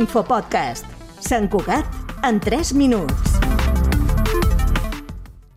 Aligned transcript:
L'infopodcast. 0.00 0.86
Sant 1.20 1.50
Cugat 1.52 1.84
en 2.24 2.40
3 2.40 2.72
minuts. 2.72 3.29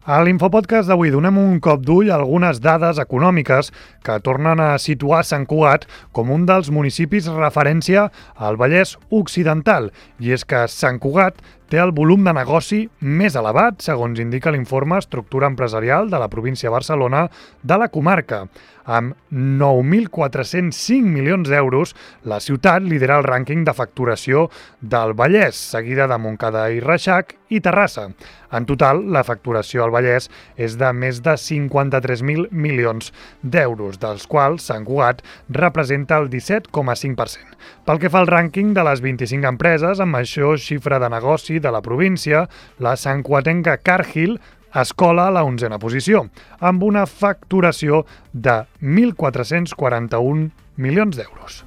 A 0.03 0.17
l'Infopodcast 0.19 0.89
d'avui 0.91 1.13
donem 1.13 1.37
un 1.39 1.61
cop 1.63 1.79
d'ull 1.87 2.09
a 2.11 2.17
algunes 2.17 2.57
dades 2.59 2.97
econòmiques 2.99 3.69
que 4.03 4.17
tornen 4.19 4.59
a 4.59 4.73
situar 4.75 5.21
Sant 5.23 5.45
Cugat 5.47 5.85
com 6.11 6.27
un 6.35 6.43
dels 6.43 6.67
municipis 6.75 7.29
referència 7.31 8.09
al 8.35 8.59
Vallès 8.59 8.97
Occidental. 9.15 9.93
I 10.19 10.35
és 10.35 10.43
que 10.43 10.65
Sant 10.67 10.99
Cugat 10.99 11.39
té 11.71 11.79
el 11.79 11.93
volum 11.95 12.27
de 12.27 12.33
negoci 12.35 12.81
més 12.99 13.37
elevat, 13.39 13.79
segons 13.81 14.19
indica 14.19 14.51
l'informe 14.51 14.99
Estructura 14.99 15.47
Empresarial 15.47 16.11
de 16.11 16.19
la 16.19 16.27
província 16.27 16.67
de 16.67 16.75
Barcelona 16.75 17.23
de 17.63 17.77
la 17.79 17.87
comarca. 17.87 18.43
Amb 18.83 19.15
9.405 19.31 20.99
milions 21.07 21.47
d'euros, 21.47 21.95
la 22.27 22.41
ciutat 22.43 22.83
lidera 22.83 23.21
el 23.21 23.23
rànquing 23.23 23.63
de 23.63 23.73
facturació 23.73 24.49
del 24.81 25.15
Vallès, 25.15 25.55
seguida 25.55 26.11
de 26.11 26.19
Montcada 26.19 26.67
i 26.75 26.83
Reixac 26.83 27.37
i 27.53 27.61
Terrassa. 27.63 28.07
En 28.53 28.65
total, 28.69 29.03
la 29.13 29.23
facturació 29.25 29.83
al 29.83 29.93
Vallès 29.93 30.29
és 30.57 30.77
de 30.79 30.89
més 30.93 31.21
de 31.25 31.35
53.000 31.39 32.49
milions 32.51 33.11
d'euros, 33.41 33.99
dels 34.01 34.25
quals 34.29 34.69
Sant 34.69 34.85
Cugat 34.87 35.23
representa 35.49 36.19
el 36.21 36.29
17,5%. 36.33 37.57
Pel 37.85 38.01
que 38.01 38.11
fa 38.13 38.23
al 38.23 38.31
rànquing 38.31 38.73
de 38.75 38.85
les 38.87 39.03
25 39.03 39.49
empreses 39.49 40.01
amb 40.03 40.17
major 40.19 40.59
xifra 40.61 40.99
de 41.01 41.09
negoci 41.13 41.59
de 41.59 41.71
la 41.73 41.83
província, 41.85 42.47
la 42.79 42.95
Sant 42.99 43.23
Cuatenca 43.25 43.77
Cargill 43.81 44.37
escola 44.73 45.27
a 45.27 45.33
la 45.33 45.43
onzena 45.45 45.77
posició, 45.79 46.25
amb 46.59 46.83
una 46.83 47.05
facturació 47.05 48.03
de 48.33 48.63
1.441 48.81 50.49
milions 50.77 51.19
d'euros. 51.19 51.63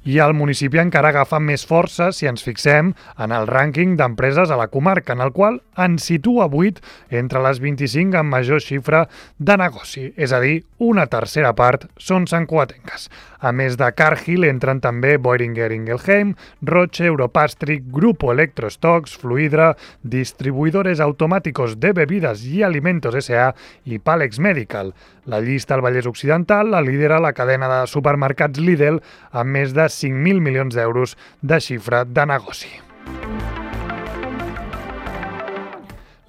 I 0.00 0.16
el 0.24 0.32
municipi 0.32 0.78
encara 0.80 1.10
agafa 1.12 1.36
més 1.44 1.66
força 1.68 2.06
si 2.16 2.24
ens 2.30 2.40
fixem 2.40 2.94
en 3.20 3.34
el 3.36 3.44
rànquing 3.50 3.98
d'empreses 3.98 4.48
a 4.48 4.56
la 4.56 4.70
comarca, 4.72 5.12
en 5.12 5.20
el 5.20 5.32
qual 5.36 5.58
en 5.76 5.98
situa 6.00 6.46
8 6.48 6.80
entre 7.20 7.42
les 7.44 7.60
25 7.60 8.16
amb 8.16 8.32
major 8.32 8.64
xifra 8.64 9.02
de 9.36 9.56
negoci, 9.60 10.06
és 10.16 10.32
a 10.32 10.40
dir, 10.40 10.62
una 10.80 11.04
tercera 11.12 11.52
part 11.52 11.84
són 12.00 12.24
santcuatenques. 12.30 13.10
A 13.40 13.52
més 13.56 13.76
de 13.80 13.86
Cargill 13.96 14.44
entren 14.48 14.80
també 14.84 15.14
Boehringer 15.16 15.70
Ingelheim, 15.72 16.34
Roche, 16.64 17.06
Europastric, 17.08 17.86
Grupo 17.92 18.32
Electrostocks, 18.32 19.16
Fluidra, 19.20 19.74
Distribuidores 20.02 21.00
Automáticos 21.00 21.78
de 21.80 21.92
Bebidas 21.96 22.44
i 22.44 22.62
Alimentos 22.62 23.16
S.A. 23.20 23.54
i 23.84 23.98
Palex 23.98 24.40
Medical. 24.40 24.94
La 25.24 25.40
llista 25.40 25.76
al 25.76 25.84
Vallès 25.84 26.08
Occidental 26.08 26.70
la 26.72 26.80
lidera 26.84 27.20
la 27.20 27.32
cadena 27.32 27.68
de 27.68 27.86
supermercats 27.88 28.60
Lidl 28.60 29.00
amb 29.30 29.56
més 29.56 29.76
de 29.76 29.88
5.000 29.90 30.40
milions 30.40 30.74
d'euros 30.74 31.16
de 31.42 31.60
xifra 31.60 32.04
de 32.06 32.26
negoci. 32.26 32.70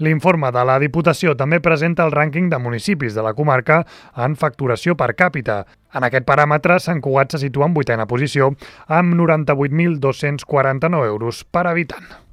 L'informe 0.01 0.49
de 0.49 0.63
la 0.65 0.79
Diputació 0.81 1.35
també 1.37 1.59
presenta 1.61 2.07
el 2.07 2.13
rànquing 2.15 2.47
de 2.49 2.57
municipis 2.57 3.13
de 3.13 3.21
la 3.21 3.35
comarca 3.37 3.83
en 4.25 4.33
facturació 4.33 4.95
per 4.97 5.11
càpita. 5.13 5.59
En 5.93 6.07
aquest 6.07 6.25
paràmetre, 6.25 6.79
Sant 6.81 7.03
Cugat 7.05 7.35
se 7.35 7.43
situa 7.45 7.69
en 7.69 7.77
vuitena 7.77 8.09
posició 8.09 8.49
amb 8.89 9.13
98.249 9.19 11.05
euros 11.13 11.45
per 11.45 11.67
habitant. 11.69 12.30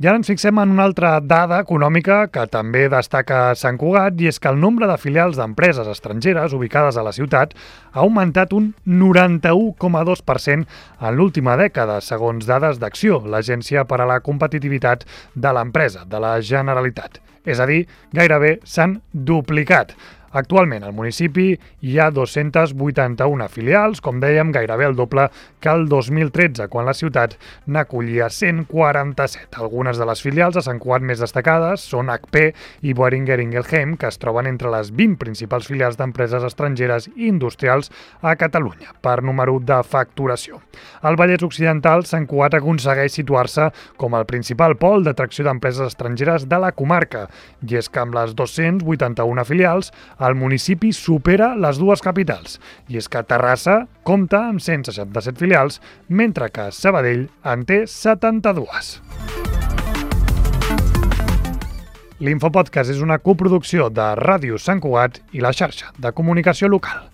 I 0.00 0.06
ara 0.08 0.16
ens 0.16 0.30
fixem 0.30 0.56
en 0.56 0.70
una 0.72 0.86
altra 0.88 1.08
dada 1.20 1.58
econòmica 1.60 2.22
que 2.32 2.46
també 2.48 2.86
destaca 2.88 3.50
Sant 3.60 3.76
Cugat 3.76 4.16
i 4.24 4.30
és 4.30 4.38
que 4.40 4.48
el 4.48 4.56
nombre 4.56 4.86
de 4.88 4.94
filials 4.96 5.36
d'empreses 5.36 5.90
estrangeres 5.92 6.54
ubicades 6.56 6.96
a 6.96 7.04
la 7.04 7.12
ciutat 7.12 7.52
ha 7.92 8.00
augmentat 8.00 8.54
un 8.56 8.70
91,2% 8.88 10.64
en 11.04 11.18
l'última 11.18 11.58
dècada, 11.60 11.98
segons 12.00 12.48
dades 12.48 12.80
d'Acció, 12.80 13.20
l'Agència 13.28 13.84
per 13.84 14.00
a 14.00 14.06
la 14.08 14.22
Competitivitat 14.24 15.04
de 15.36 15.52
l'Empresa 15.52 16.06
de 16.08 16.22
la 16.24 16.38
Generalitat. 16.40 17.20
És 17.44 17.60
a 17.60 17.68
dir, 17.68 17.82
gairebé 18.16 18.56
s'han 18.64 19.02
duplicat. 19.12 19.92
Actualment 20.30 20.84
al 20.86 20.92
municipi 20.94 21.56
hi 21.82 21.96
ha 21.98 22.06
281 22.14 23.48
filials, 23.50 23.98
com 23.98 24.20
dèiem, 24.22 24.52
gairebé 24.54 24.86
el 24.86 24.94
doble 24.94 25.24
que 25.58 25.72
el 25.72 25.88
2013, 25.90 26.68
quan 26.70 26.86
la 26.86 26.94
ciutat 26.94 27.34
n'acollia 27.66 28.28
147. 28.30 29.58
Algunes 29.58 29.98
de 29.98 30.06
les 30.06 30.22
filials 30.22 30.54
a 30.54 30.62
Sant 30.62 30.78
Cugat 30.78 31.02
més 31.02 31.18
destacades 31.18 31.82
són 31.82 32.12
HP 32.14 32.44
i 32.86 32.94
Boehringer 32.94 33.40
Ingelheim, 33.42 33.96
que 33.98 34.06
es 34.06 34.20
troben 34.22 34.46
entre 34.46 34.70
les 34.70 34.92
20 34.94 35.18
principals 35.18 35.66
filials 35.66 35.98
d'empreses 35.98 36.46
estrangeres 36.46 37.10
i 37.16 37.26
industrials 37.26 37.90
a 38.22 38.36
Catalunya, 38.38 38.94
per 39.02 39.24
número 39.26 39.58
de 39.58 39.80
facturació. 39.82 40.62
Al 41.02 41.18
Vallès 41.18 41.42
Occidental, 41.42 42.06
Sant 42.06 42.28
Cugat 42.30 42.54
aconsegueix 42.60 43.18
situar-se 43.18 43.72
com 43.98 44.14
el 44.14 44.28
principal 44.30 44.78
pol 44.78 45.02
d'atracció 45.02 45.48
d'empreses 45.48 45.90
estrangeres 45.90 46.46
de 46.46 46.62
la 46.62 46.70
comarca, 46.70 47.26
i 47.66 47.82
és 47.82 47.90
que 47.90 48.06
amb 48.06 48.14
les 48.14 48.38
281 48.38 49.48
filials, 49.50 49.90
el 50.26 50.36
municipi 50.36 50.92
supera 50.96 51.54
les 51.56 51.80
dues 51.80 52.02
capitals, 52.04 52.58
i 52.88 53.00
és 53.00 53.08
que 53.08 53.22
Terrassa 53.26 53.84
compta 54.06 54.44
amb 54.50 54.60
167 54.60 55.40
filials, 55.40 55.80
mentre 56.08 56.50
que 56.52 56.70
Sabadell 56.72 57.28
en 57.44 57.64
té 57.68 57.84
72. 57.88 58.98
L'Infopodcast 62.20 62.92
és 62.92 63.00
una 63.00 63.16
coproducció 63.18 63.88
de 63.88 64.10
Ràdio 64.20 64.60
Sant 64.60 64.82
Cugat 64.84 65.22
i 65.32 65.40
la 65.40 65.54
xarxa 65.56 65.94
de 65.96 66.12
comunicació 66.12 66.68
local. 66.68 67.08